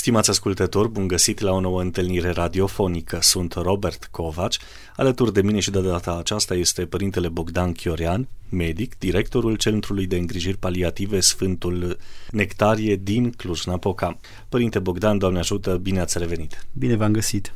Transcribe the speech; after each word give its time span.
Stimați 0.00 0.30
ascultători, 0.30 0.90
bun 0.90 1.08
găsit 1.08 1.40
la 1.40 1.52
o 1.52 1.60
nouă 1.60 1.80
întâlnire 1.80 2.30
radiofonică. 2.30 3.18
Sunt 3.20 3.52
Robert 3.52 4.08
Covaci. 4.10 4.58
Alături 4.96 5.32
de 5.32 5.42
mine 5.42 5.60
și 5.60 5.70
de 5.70 5.80
data 5.80 6.16
aceasta 6.18 6.54
este 6.54 6.86
părintele 6.86 7.28
Bogdan 7.28 7.72
Chiorian, 7.72 8.28
medic, 8.48 8.98
directorul 8.98 9.56
Centrului 9.56 10.06
de 10.06 10.16
Îngrijiri 10.16 10.56
Paliative 10.56 11.20
Sfântul 11.20 11.98
Nectarie 12.30 12.96
din 12.96 13.30
Cluj-Napoca. 13.30 14.16
Părinte 14.48 14.78
Bogdan, 14.78 15.18
Doamne 15.18 15.38
ajută, 15.38 15.76
bine 15.76 16.00
ați 16.00 16.18
revenit! 16.18 16.66
Bine 16.72 16.96
v-am 16.96 17.12
găsit! 17.12 17.52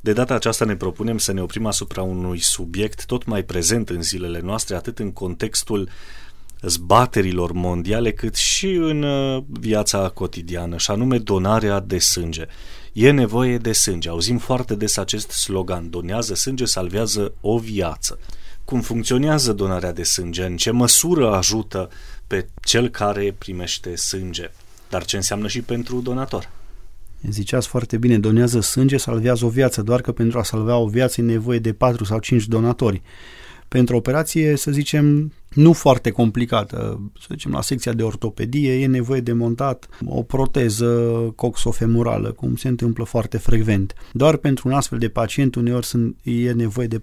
De 0.00 0.12
data 0.12 0.34
aceasta 0.34 0.64
ne 0.64 0.76
propunem 0.76 1.18
să 1.18 1.32
ne 1.32 1.42
oprim 1.42 1.66
asupra 1.66 2.02
unui 2.02 2.38
subiect 2.38 3.04
tot 3.04 3.24
mai 3.24 3.42
prezent 3.42 3.88
în 3.88 4.02
zilele 4.02 4.40
noastre, 4.40 4.76
atât 4.76 4.98
în 4.98 5.12
contextul 5.12 5.88
zbaterilor 6.68 7.52
mondiale, 7.52 8.12
cât 8.12 8.34
și 8.34 8.66
în 8.66 9.02
uh, 9.02 9.42
viața 9.48 10.08
cotidiană, 10.08 10.76
și 10.76 10.90
anume 10.90 11.18
donarea 11.18 11.80
de 11.80 11.98
sânge. 11.98 12.46
E 12.92 13.10
nevoie 13.10 13.58
de 13.58 13.72
sânge. 13.72 14.08
Auzim 14.08 14.38
foarte 14.38 14.74
des 14.74 14.96
acest 14.96 15.30
slogan, 15.30 15.90
donează 15.90 16.34
sânge, 16.34 16.64
salvează 16.64 17.34
o 17.40 17.58
viață. 17.58 18.18
Cum 18.64 18.80
funcționează 18.80 19.52
donarea 19.52 19.92
de 19.92 20.02
sânge? 20.02 20.44
În 20.44 20.56
ce 20.56 20.70
măsură 20.70 21.34
ajută 21.34 21.88
pe 22.26 22.48
cel 22.62 22.88
care 22.88 23.34
primește 23.38 23.96
sânge? 23.96 24.50
Dar 24.88 25.04
ce 25.04 25.16
înseamnă 25.16 25.48
și 25.48 25.60
pentru 25.60 26.00
donator? 26.00 26.50
Ziceați 27.30 27.68
foarte 27.68 27.96
bine, 27.96 28.18
donează 28.18 28.60
sânge, 28.60 28.96
salvează 28.96 29.44
o 29.44 29.48
viață, 29.48 29.82
doar 29.82 30.00
că 30.00 30.12
pentru 30.12 30.38
a 30.38 30.42
salva 30.42 30.76
o 30.76 30.86
viață 30.86 31.20
e 31.20 31.24
nevoie 31.24 31.58
de 31.58 31.72
4 31.72 32.04
sau 32.04 32.18
5 32.18 32.46
donatori 32.46 33.02
pentru 33.68 33.94
o 33.94 33.98
operație, 33.98 34.56
să 34.56 34.70
zicem, 34.70 35.32
nu 35.56 35.72
foarte 35.72 36.10
complicată, 36.10 37.10
să 37.20 37.26
zicem, 37.30 37.50
la 37.50 37.62
secția 37.62 37.92
de 37.92 38.02
ortopedie, 38.02 38.72
e 38.72 38.86
nevoie 38.86 39.20
de 39.20 39.32
montat 39.32 39.88
o 40.04 40.22
proteză 40.22 40.86
coxofemurală, 41.36 42.32
cum 42.32 42.56
se 42.56 42.68
întâmplă 42.68 43.04
foarte 43.04 43.36
frecvent. 43.36 43.94
Doar 44.12 44.36
pentru 44.36 44.68
un 44.68 44.74
astfel 44.74 44.98
de 44.98 45.08
pacient, 45.08 45.54
uneori 45.54 45.86
sunt, 45.86 46.16
e 46.22 46.52
nevoie 46.52 46.86
de 46.86 46.98
4-5 46.98 47.02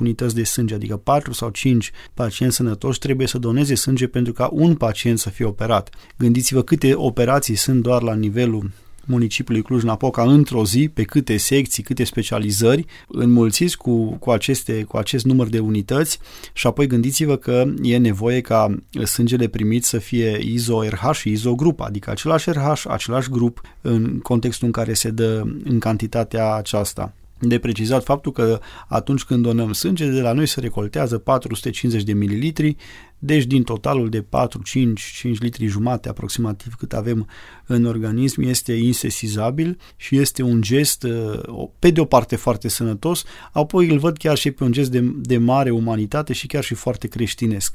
unități 0.00 0.34
de 0.34 0.44
sânge, 0.44 0.74
adică 0.74 0.96
4 0.96 1.32
sau 1.32 1.48
5 1.48 1.90
pacienți 2.14 2.56
sănătoși 2.56 2.98
trebuie 2.98 3.26
să 3.26 3.38
doneze 3.38 3.74
sânge 3.74 4.06
pentru 4.06 4.32
ca 4.32 4.48
un 4.52 4.74
pacient 4.74 5.18
să 5.18 5.30
fie 5.30 5.44
operat. 5.44 5.90
Gândiți-vă 6.18 6.62
câte 6.62 6.94
operații 6.94 7.54
sunt 7.54 7.82
doar 7.82 8.02
la 8.02 8.14
nivelul 8.14 8.70
municipiului 9.06 9.62
Cluj-Napoca 9.62 10.22
într-o 10.22 10.64
zi, 10.64 10.88
pe 10.94 11.02
câte 11.02 11.36
secții, 11.36 11.82
câte 11.82 12.04
specializări, 12.04 12.84
înmulțiți 13.08 13.76
cu, 13.76 14.04
cu, 14.04 14.30
aceste, 14.30 14.82
cu 14.82 14.96
acest 14.96 15.24
număr 15.24 15.48
de 15.48 15.58
unități. 15.58 16.18
Și 16.52 16.66
apoi 16.66 16.86
gândiți-vă 16.86 17.36
că 17.36 17.64
e 17.82 17.96
nevoie 17.96 18.40
ca 18.40 18.76
sângele 19.04 19.46
primit 19.46 19.84
să 19.84 19.98
fie 19.98 20.38
ISO-RH 20.42 21.10
și 21.12 21.30
ISO-grup, 21.30 21.80
adică 21.80 22.10
același 22.10 22.50
RH, 22.50 22.84
același 22.88 23.28
grup 23.30 23.60
în 23.80 24.18
contextul 24.18 24.66
în 24.66 24.72
care 24.72 24.92
se 24.92 25.10
dă 25.10 25.42
în 25.64 25.78
cantitatea 25.78 26.54
aceasta 26.54 27.12
de 27.40 27.58
precizat 27.58 28.04
faptul 28.04 28.32
că 28.32 28.60
atunci 28.88 29.24
când 29.24 29.42
donăm 29.42 29.72
sânge, 29.72 30.06
de 30.06 30.20
la 30.20 30.32
noi 30.32 30.46
se 30.46 30.60
recoltează 30.60 31.18
450 31.18 32.02
de 32.02 32.12
mililitri, 32.12 32.76
deci 33.18 33.44
din 33.44 33.62
totalul 33.62 34.08
de 34.08 34.22
4, 34.22 34.62
5, 34.62 35.00
5 35.00 35.38
litri 35.38 35.66
jumate 35.66 36.08
aproximativ 36.08 36.74
cât 36.74 36.92
avem 36.92 37.28
în 37.66 37.84
organism 37.84 38.40
este 38.40 38.72
insesizabil 38.72 39.78
și 39.96 40.18
este 40.18 40.42
un 40.42 40.60
gest 40.60 41.02
uh, 41.02 41.68
pe 41.78 41.90
de 41.90 42.00
o 42.00 42.04
parte 42.04 42.36
foarte 42.36 42.68
sănătos, 42.68 43.24
apoi 43.52 43.88
îl 43.88 43.98
văd 43.98 44.16
chiar 44.16 44.36
și 44.36 44.50
pe 44.50 44.64
un 44.64 44.72
gest 44.72 44.90
de, 44.90 45.00
de 45.16 45.38
mare 45.38 45.70
umanitate 45.70 46.32
și 46.32 46.46
chiar 46.46 46.64
și 46.64 46.74
foarte 46.74 47.08
creștinesc 47.08 47.74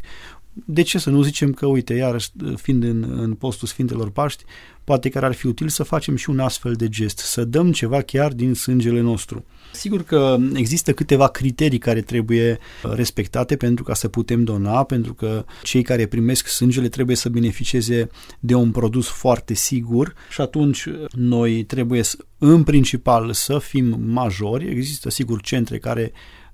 de 0.54 0.82
ce 0.82 0.98
să 0.98 1.10
nu 1.10 1.22
zicem 1.22 1.52
că, 1.54 1.66
uite, 1.66 1.94
iarăși, 1.94 2.30
fiind 2.56 2.84
în, 2.84 3.20
în 3.20 3.34
postul 3.34 3.68
Sfintelor 3.68 4.10
Paști, 4.10 4.44
poate 4.84 5.10
că 5.10 5.18
ar 5.18 5.34
fi 5.34 5.48
util 5.48 5.70
să 5.70 5.84
facem 5.84 6.16
și 6.16 6.30
un 6.30 6.40
astfel 6.40 6.74
de 6.74 6.90
gest, 6.90 7.18
să 7.18 7.44
dăm 7.44 7.72
ceva 7.72 8.02
chiar 8.02 8.34
din 8.34 8.54
sângele 8.54 9.00
nostru. 9.00 9.46
Sigur 9.74 10.04
că 10.04 10.38
există 10.54 10.94
câteva 10.94 11.28
criterii 11.28 11.78
care 11.78 12.02
trebuie 12.02 12.60
respectate 12.82 13.56
pentru 13.56 13.84
ca 13.84 13.94
să 13.94 14.08
putem 14.08 14.44
dona, 14.44 14.84
pentru 14.84 15.14
că 15.14 15.46
cei 15.64 15.82
care 15.82 16.06
primesc 16.06 16.48
sângele 16.48 16.90
trebuie 16.90 17.16
să 17.16 17.30
beneficieze 17.30 18.10
de 18.40 18.54
un 18.54 18.72
produs 18.72 19.08
foarte 19.08 19.54
sigur 19.54 20.14
și 20.30 20.42
atunci 20.42 20.88
noi 21.12 21.64
trebuie 21.64 22.02
în 22.38 22.64
principal 22.64 23.34
să 23.34 23.58
fim 23.58 24.00
majori. 24.00 24.70
Există 24.70 25.10
sigur 25.10 25.42
centre 25.42 25.78
care 25.78 26.12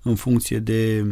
în 0.07 0.15
funcție 0.15 0.59
de 0.59 1.05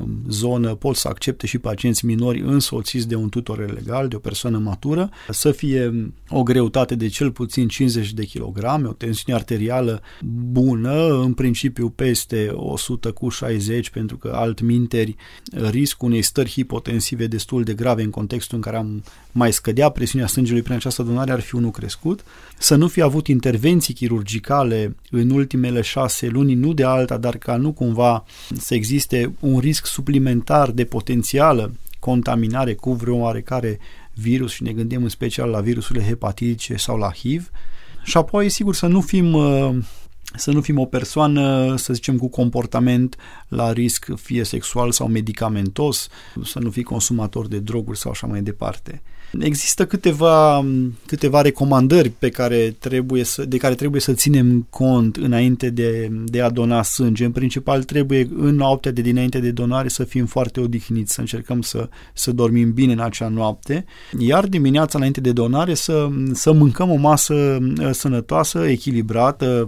um, 0.00 0.22
zonă 0.28 0.74
pot 0.74 0.96
să 0.96 1.08
accepte 1.08 1.46
și 1.46 1.58
pacienți 1.58 2.06
minori 2.06 2.40
însoțiți 2.40 3.08
de 3.08 3.14
un 3.14 3.28
tutor 3.28 3.72
legal, 3.72 4.08
de 4.08 4.16
o 4.16 4.18
persoană 4.18 4.58
matură, 4.58 5.10
să 5.30 5.50
fie 5.50 6.12
o 6.28 6.42
greutate 6.42 6.94
de 6.94 7.08
cel 7.08 7.30
puțin 7.30 7.68
50 7.68 8.12
de 8.12 8.24
kilograme, 8.24 8.88
o 8.88 8.92
tensiune 8.92 9.38
arterială 9.38 10.02
bună, 10.50 11.20
în 11.20 11.32
principiu 11.32 11.88
peste 11.88 12.50
100 12.54 13.10
cu 13.12 13.28
60, 13.28 13.90
pentru 13.90 14.16
că 14.16 14.32
altminteri 14.34 15.16
riscul 15.70 16.08
unei 16.08 16.22
stări 16.22 16.50
hipotensive 16.50 17.26
destul 17.26 17.62
de 17.62 17.74
grave 17.74 18.02
în 18.02 18.10
contextul 18.10 18.56
în 18.56 18.62
care 18.62 18.76
am 18.76 19.02
mai 19.32 19.52
scădea 19.52 19.88
presiunea 19.88 20.26
sângelui 20.26 20.62
prin 20.62 20.74
această 20.74 21.02
donare 21.02 21.32
ar 21.32 21.40
fi 21.40 21.54
unul 21.54 21.70
crescut, 21.70 22.24
să 22.58 22.74
nu 22.74 22.88
fi 22.88 23.00
avut 23.00 23.26
intervenții 23.26 23.94
chirurgicale 23.94 24.96
în 25.10 25.30
ultimele 25.30 25.80
șase 25.80 26.26
luni, 26.26 26.54
nu 26.54 26.72
de 26.72 26.84
alta, 26.84 27.16
dar 27.16 27.36
ca 27.36 27.56
nu 27.56 27.72
cumva 27.72 28.24
să 28.58 28.74
existe 28.74 29.34
un 29.40 29.58
risc 29.58 29.86
suplimentar 29.86 30.70
de 30.70 30.84
potențială 30.84 31.72
contaminare 31.98 32.74
cu 32.74 32.92
vreo 32.92 33.16
oarecare 33.16 33.78
virus 34.14 34.52
și 34.52 34.62
ne 34.62 34.72
gândim 34.72 35.02
în 35.02 35.08
special 35.08 35.48
la 35.48 35.60
virusurile 35.60 36.04
hepatitice 36.04 36.76
sau 36.76 36.96
la 36.96 37.12
HIV 37.12 37.50
și 38.02 38.16
apoi 38.16 38.48
sigur 38.48 38.74
să 38.74 38.86
nu 38.86 39.00
fim 39.00 39.32
uh, 39.32 39.76
să 40.36 40.50
nu 40.50 40.60
fim 40.60 40.78
o 40.78 40.84
persoană, 40.84 41.74
să 41.76 41.92
zicem, 41.92 42.16
cu 42.16 42.28
comportament 42.28 43.16
la 43.48 43.72
risc 43.72 44.06
fie 44.14 44.44
sexual 44.44 44.92
sau 44.92 45.08
medicamentos, 45.08 46.08
să 46.44 46.58
nu 46.58 46.70
fii 46.70 46.82
consumator 46.82 47.46
de 47.46 47.58
droguri 47.58 47.98
sau 47.98 48.10
așa 48.10 48.26
mai 48.26 48.42
departe. 48.42 49.02
Există 49.40 49.86
câteva, 49.86 50.66
câteva 51.06 51.40
recomandări 51.40 52.08
pe 52.08 52.28
care 52.28 52.76
trebuie 52.78 53.24
să, 53.24 53.44
de 53.44 53.56
care 53.56 53.74
trebuie 53.74 54.00
să 54.00 54.12
ținem 54.12 54.66
cont 54.70 55.16
înainte 55.16 55.70
de, 55.70 56.08
de 56.24 56.40
a 56.40 56.50
dona 56.50 56.82
sânge. 56.82 57.24
În 57.24 57.32
principal 57.32 57.82
trebuie 57.82 58.28
în 58.36 58.54
noaptea 58.54 58.90
de 58.90 59.00
dinainte 59.00 59.38
de 59.38 59.50
donare 59.50 59.88
să 59.88 60.04
fim 60.04 60.26
foarte 60.26 60.60
odihniți, 60.60 61.12
să 61.12 61.20
încercăm 61.20 61.60
să, 61.60 61.88
să 62.12 62.32
dormim 62.32 62.72
bine 62.72 62.92
în 62.92 63.00
acea 63.00 63.28
noapte, 63.28 63.84
iar 64.18 64.46
dimineața 64.46 64.98
înainte 64.98 65.20
de 65.20 65.32
donare 65.32 65.74
să, 65.74 66.08
să 66.32 66.52
mâncăm 66.52 66.90
o 66.90 66.96
masă 66.96 67.34
uh, 67.34 67.90
sănătoasă, 67.92 68.66
echilibrată, 68.66 69.66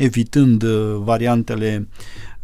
evitând 0.00 0.62
uh, 0.62 0.96
variantele 0.96 1.88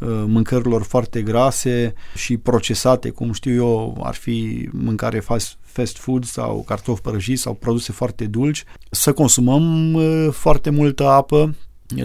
uh, 0.00 0.08
mâncărilor 0.26 0.82
foarte 0.82 1.22
grase 1.22 1.94
și 2.14 2.36
procesate, 2.36 3.10
cum 3.10 3.32
știu 3.32 3.54
eu, 3.54 4.00
ar 4.02 4.14
fi 4.14 4.68
mâncare 4.72 5.20
fast, 5.20 5.56
fast 5.60 5.96
food 5.96 6.24
sau 6.24 6.64
cartofi 6.66 7.00
prăjiți 7.00 7.42
sau 7.42 7.54
produse 7.54 7.92
foarte 7.92 8.24
dulci, 8.24 8.64
să 8.90 9.12
consumăm 9.12 9.94
uh, 9.94 10.28
foarte 10.32 10.70
multă 10.70 11.06
apă, 11.06 11.54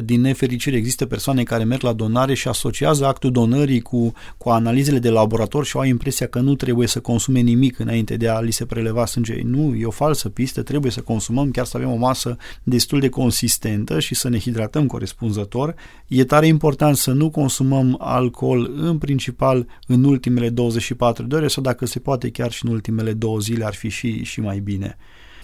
din 0.03 0.21
nefericire 0.21 0.75
există 0.75 1.05
persoane 1.05 1.43
care 1.43 1.63
merg 1.63 1.81
la 1.81 1.93
donare 1.93 2.33
și 2.33 2.47
asociază 2.47 3.05
actul 3.05 3.31
donării 3.31 3.81
cu, 3.81 4.13
cu 4.37 4.49
analizele 4.49 4.99
de 4.99 5.09
laborator 5.09 5.65
și 5.65 5.77
au 5.77 5.83
impresia 5.83 6.27
că 6.27 6.39
nu 6.39 6.55
trebuie 6.55 6.87
să 6.87 6.99
consume 6.99 7.39
nimic 7.39 7.79
înainte 7.79 8.17
de 8.17 8.27
a 8.27 8.39
li 8.39 8.51
se 8.51 8.65
preleva 8.65 9.05
sânge. 9.05 9.41
Nu, 9.43 9.75
e 9.75 9.85
o 9.85 9.91
falsă 9.91 10.29
pistă, 10.29 10.61
trebuie 10.61 10.91
să 10.91 11.01
consumăm, 11.01 11.51
chiar 11.51 11.65
să 11.65 11.77
avem 11.77 11.91
o 11.91 11.95
masă 11.95 12.37
destul 12.63 12.99
de 12.99 13.09
consistentă 13.09 13.99
și 13.99 14.15
să 14.15 14.29
ne 14.29 14.39
hidratăm 14.39 14.87
corespunzător. 14.87 15.75
E 16.07 16.23
tare 16.23 16.47
important 16.47 16.97
să 16.97 17.11
nu 17.11 17.29
consumăm 17.29 17.97
alcool 17.99 18.71
în 18.75 18.97
principal 18.97 19.67
în 19.87 20.03
ultimele 20.03 20.49
24 20.49 21.25
de 21.25 21.35
ore 21.35 21.47
sau 21.47 21.63
dacă 21.63 21.85
se 21.85 21.99
poate 21.99 22.29
chiar 22.29 22.51
și 22.51 22.65
în 22.65 22.71
ultimele 22.71 23.13
două 23.13 23.39
zile 23.39 23.65
ar 23.65 23.73
fi 23.73 23.89
și, 23.89 24.23
și 24.23 24.41
mai 24.41 24.59
bine. 24.59 24.97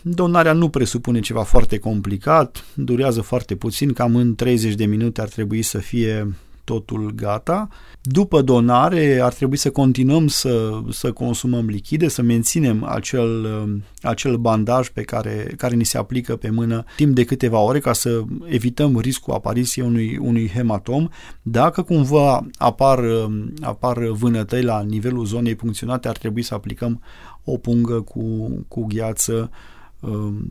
Donarea 0.09 0.53
nu 0.53 0.69
presupune 0.69 1.19
ceva 1.19 1.44
foarte 1.44 1.78
complicat, 1.78 2.63
durează 2.73 3.22
foarte 3.22 3.56
puțin, 3.56 3.94
cam 3.94 4.16
în 4.16 4.35
30 4.35 4.73
de 4.73 4.85
minute 4.85 5.22
ar 5.22 5.28
trebui 5.28 5.61
să 5.61 5.78
fie 5.78 6.35
totul 6.64 7.11
gata. 7.16 7.67
După 8.02 8.41
donare 8.41 9.20
ar 9.22 9.34
trebui 9.34 9.58
să 9.58 9.70
continuăm 9.70 10.28
să, 10.28 10.79
să 10.90 11.11
consumăm 11.11 11.66
lichide, 11.66 12.08
să 12.08 12.22
menținem 12.22 12.84
acel, 12.84 13.47
acel 14.02 14.35
bandaj 14.35 14.90
pe 14.90 15.02
care, 15.02 15.53
care 15.58 15.76
ni 15.76 15.84
se 15.84 15.97
aplică 15.97 16.35
pe 16.35 16.49
mână 16.49 16.84
timp 16.96 17.16
de 17.16 17.23
câteva 17.23 17.59
ore 17.59 17.79
ca 17.79 17.93
să 17.93 18.22
evităm 18.46 18.99
riscul 18.99 19.34
apariției 19.34 19.85
unui, 19.85 20.17
unui 20.17 20.49
hematom. 20.53 21.08
Dacă 21.41 21.82
cumva 21.82 22.47
apar, 22.58 22.99
apar 23.61 24.03
vânătăi 24.03 24.61
la 24.61 24.82
nivelul 24.82 25.26
zonei 25.26 25.55
puncționate, 25.55 26.08
ar 26.08 26.17
trebui 26.17 26.41
să 26.41 26.53
aplicăm 26.53 27.02
o 27.43 27.58
pungă 27.58 28.02
cu, 28.02 28.49
cu 28.67 28.85
gheață 28.85 29.34
Um, 29.40 29.49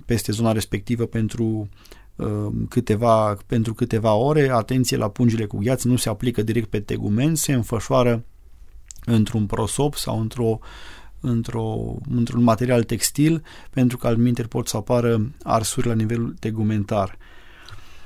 peste 0.06 0.32
zona 0.32 0.52
respectivă 0.52 1.06
pentru 1.06 1.68
um, 2.16 2.66
câteva, 2.68 3.36
pentru 3.46 3.74
câteva 3.74 4.14
ore. 4.14 4.50
Atenție 4.50 4.96
la 4.96 5.08
pungile 5.08 5.46
cu 5.46 5.58
gheață, 5.58 5.88
nu 5.88 5.96
se 5.96 6.08
aplică 6.08 6.42
direct 6.42 6.68
pe 6.68 6.80
tegumen, 6.80 7.34
se 7.34 7.52
înfășoară 7.52 8.24
într-un 9.04 9.46
prosop 9.46 9.94
sau 9.94 10.20
într-o, 10.20 10.58
într-o, 11.20 11.94
într-un 12.10 12.42
material 12.42 12.82
textil 12.84 13.42
pentru 13.70 13.96
că 13.96 14.06
al 14.06 14.46
pot 14.48 14.68
să 14.68 14.76
apară 14.76 15.32
arsuri 15.42 15.86
la 15.86 15.94
nivelul 15.94 16.34
tegumentar. 16.40 17.18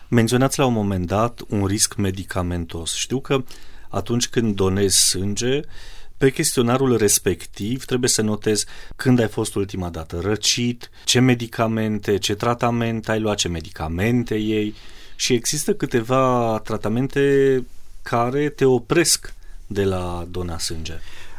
Menționați 0.08 0.58
la 0.58 0.66
un 0.66 0.72
moment 0.72 1.06
dat 1.06 1.40
un 1.48 1.66
risc 1.66 1.94
medicamentos. 1.96 2.94
Știu 2.94 3.20
că 3.20 3.44
atunci 3.88 4.28
când 4.28 4.54
donezi 4.54 5.08
sânge, 5.08 5.60
pe 6.20 6.30
chestionarul 6.30 6.96
respectiv 6.96 7.84
trebuie 7.84 8.08
să 8.08 8.22
notezi 8.22 8.66
când 8.96 9.20
ai 9.20 9.28
fost 9.28 9.54
ultima 9.54 9.88
dată 9.88 10.20
răcit, 10.22 10.90
ce 11.04 11.20
medicamente, 11.20 12.18
ce 12.18 12.34
tratament 12.34 13.08
ai 13.08 13.20
luat, 13.20 13.36
ce 13.36 13.48
medicamente 13.48 14.34
ei 14.34 14.74
și 15.16 15.32
există 15.32 15.74
câteva 15.74 16.60
tratamente 16.64 17.64
care 18.02 18.48
te 18.48 18.64
opresc 18.64 19.34
de 19.66 19.84
la 19.84 20.26
dona 20.30 20.58
sânge. 20.58 20.94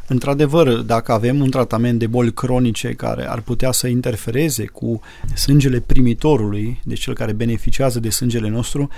Într-adevăr, 0.07 0.74
dacă 0.74 1.12
avem 1.12 1.42
un 1.42 1.50
tratament 1.50 2.00
de 2.00 2.07
boli 2.07 2.34
cronice 2.34 2.94
care 2.94 3.30
ar 3.30 3.42
putea 3.42 3.72
să 3.72 3.88
interfereze 3.88 4.66
cu 4.66 5.01
sângele 5.36 5.80
primitorului, 5.80 6.81
deci 6.84 7.00
cel 7.00 7.13
care 7.13 7.31
beneficiază 7.31 8.00
de 8.00 8.10
sângele 8.10 8.50
nostru, 8.50 8.89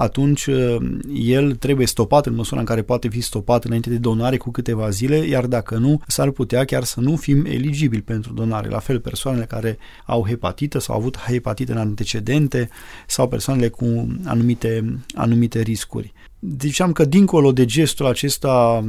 atunci 0.00 0.46
uh, 0.46 0.76
el 1.14 1.54
trebuie 1.54 1.86
stopat 1.86 2.26
în 2.26 2.34
măsura 2.34 2.60
în 2.60 2.66
care 2.66 2.82
poate 2.82 3.08
fi 3.08 3.20
stopat 3.20 3.64
înainte 3.64 3.90
de 3.90 3.96
donare 3.96 4.36
cu 4.36 4.50
câteva 4.50 4.90
zile, 4.90 5.16
iar 5.16 5.46
dacă 5.46 5.76
nu, 5.76 6.00
s-ar 6.06 6.30
putea 6.30 6.64
chiar 6.64 6.84
să 6.84 7.00
nu 7.00 7.16
fim 7.16 7.44
eligibili 7.44 8.02
pentru 8.02 8.32
donare. 8.32 8.68
La 8.68 8.78
fel, 8.78 9.00
persoanele 9.00 9.44
care 9.44 9.78
au 10.06 10.26
hepatită 10.26 10.78
sau 10.78 10.94
au 10.94 11.00
avut 11.00 11.16
hepatită 11.18 11.72
în 11.72 11.78
antecedente 11.78 12.68
sau 13.06 13.28
persoanele 13.28 13.68
cu 13.68 14.16
anumite, 14.24 15.00
anumite 15.14 15.60
riscuri. 15.60 16.12
Ziceam 16.60 16.92
că 16.92 17.04
dincolo 17.04 17.52
de 17.52 17.64
gestul 17.64 18.06
acesta 18.06 18.84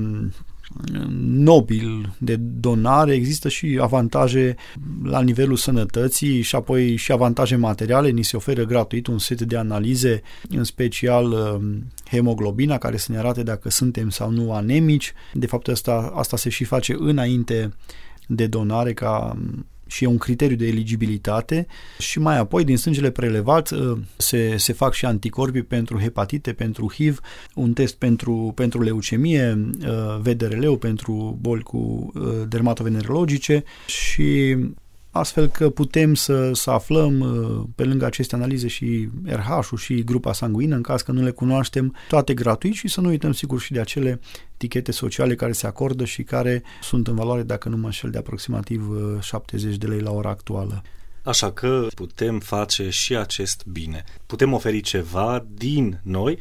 nobil 1.20 2.16
de 2.18 2.36
donare, 2.36 3.14
există 3.14 3.50
și 3.50 3.78
avantaje 3.82 4.56
la 5.04 5.22
nivelul 5.22 5.56
sănătății 5.56 6.42
și 6.42 6.56
apoi 6.56 6.96
și 6.96 7.12
avantaje 7.12 7.56
materiale. 7.56 8.10
Ni 8.10 8.24
se 8.24 8.36
oferă 8.36 8.64
gratuit 8.64 9.08
un 9.08 9.20
set 9.20 9.42
de 9.42 9.58
analize, 9.58 10.22
în 10.50 10.64
special 10.64 11.32
um, 11.32 11.84
hemoglobina, 12.10 12.78
care 12.78 12.98
să 12.98 13.12
ne 13.12 13.18
arate 13.18 13.44
dacă 13.44 13.70
suntem 13.70 14.10
sau 14.10 14.32
nu 14.32 14.54
anemici. 14.54 15.14
De 15.34 15.46
fapt, 15.46 15.68
asta, 15.68 16.12
asta 16.16 16.38
se 16.38 16.50
și 16.50 16.64
face 16.64 16.96
înainte 17.00 17.74
de 18.28 18.48
donare 18.48 18.94
ca 18.94 19.38
și 19.92 20.04
e 20.04 20.08
un 20.08 20.18
criteriu 20.18 20.56
de 20.56 20.68
eligibilitate 20.68 21.68
și 22.00 22.20
mai 22.20 22.38
apoi 22.38 22.64
din 22.64 22.78
sângele 22.78 23.12
prelevat 23.12 23.70
uh, 23.72 23.98
se, 24.18 24.58
se 24.58 24.74
fac 24.74 24.94
și 24.94 25.06
anticorpi 25.06 25.62
pentru 25.62 26.00
hepatite, 26.00 26.54
pentru 26.54 26.92
HIV, 26.94 27.20
un 27.56 27.74
test 27.74 27.96
pentru, 27.96 28.52
pentru 28.56 28.82
leucemie, 28.82 29.70
uh, 29.82 30.20
VDRL-ul 30.22 30.78
pentru 30.78 31.38
boli 31.42 31.64
cu 31.64 32.12
uh, 32.14 32.24
dermatovenerologice 32.48 33.64
și 33.86 34.58
astfel 35.12 35.48
că 35.48 35.70
putem 35.70 36.14
să, 36.14 36.54
să 36.54 36.70
aflăm 36.70 37.20
uh, 37.20 37.64
pe 37.76 37.84
lângă 37.84 38.06
aceste 38.06 38.36
analize 38.36 38.68
și 38.68 39.10
RH-ul 39.26 39.78
și 39.78 40.04
grupa 40.04 40.34
sanguină 40.34 40.76
în 40.76 40.82
caz 40.82 41.02
că 41.02 41.12
nu 41.12 41.24
le 41.24 41.32
cunoaștem 41.32 41.96
toate 42.08 42.34
gratuit 42.34 42.74
și 42.74 42.88
să 42.88 43.02
nu 43.02 43.08
uităm 43.08 43.32
sigur 43.32 43.60
și 43.60 43.72
de 43.72 43.80
acele 43.80 44.20
tichete 44.58 44.92
sociale 44.92 45.36
care 45.36 45.52
se 45.52 45.68
acordă 45.68 46.06
și 46.06 46.24
care 46.24 46.64
sunt 46.82 47.08
în 47.08 47.16
valoare, 47.16 47.44
dacă 47.44 47.70
nu 47.70 47.78
mă 47.78 47.86
înșel, 47.86 48.10
de 48.10 48.18
aproximativ 48.18 48.84
70 49.20 49.72
uh, 49.72 49.80
de 49.80 49.88
lei 49.88 50.00
la 50.00 50.12
ora 50.12 50.30
actuală. 50.30 50.82
Așa 51.24 51.52
că 51.52 51.88
putem 51.96 52.40
face 52.40 52.90
și 52.90 53.16
acest 53.16 53.66
bine. 53.66 54.04
Putem 54.26 54.54
oferi 54.54 54.82
ceva 54.82 55.46
din 55.54 56.00
noi 56.04 56.40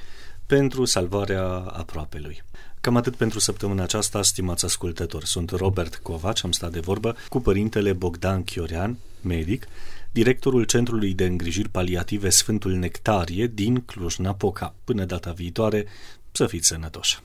pentru 0.51 0.85
salvarea 0.85 1.45
aproapelui. 1.53 2.43
Cam 2.81 2.97
atât 2.97 3.15
pentru 3.17 3.39
săptămâna 3.39 3.83
aceasta, 3.83 4.23
stimați 4.23 4.65
ascultători. 4.65 5.27
Sunt 5.27 5.51
Robert 5.51 5.97
Covaci, 5.97 6.45
am 6.45 6.53
stat 6.53 6.73
de 6.73 6.81
vorbă 6.81 7.17
cu 7.29 7.41
părintele 7.41 7.93
Bogdan 7.93 8.45
Chiorean, 8.45 8.99
medic, 9.23 9.67
directorul 10.13 10.65
Centrului 10.65 11.15
de 11.15 11.25
Îngrijiri 11.25 11.69
Paliative 11.69 12.29
Sfântul 12.29 12.73
Nectarie 12.73 13.47
din 13.47 13.81
Cluj-Napoca. 13.81 14.75
Până 14.85 15.05
data 15.05 15.33
viitoare, 15.33 15.87
să 16.33 16.47
fiți 16.47 16.67
sănătoși! 16.67 17.19